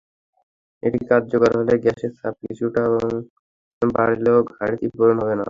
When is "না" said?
5.33-5.39